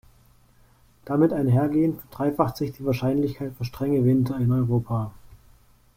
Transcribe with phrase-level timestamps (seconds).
[1.05, 5.11] Damit einhergehend verdreifacht sich die Wahrscheinlichkeit für strenge Winter in Europa.